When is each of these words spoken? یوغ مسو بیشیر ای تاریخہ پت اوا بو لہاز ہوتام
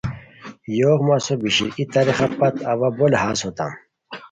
یوغ 0.79 0.99
مسو 1.07 1.33
بیشیر 1.41 1.71
ای 1.77 1.83
تاریخہ 1.93 2.27
پت 2.37 2.55
اوا 2.71 2.89
بو 2.97 3.05
لہاز 3.13 3.39
ہوتام 3.45 3.71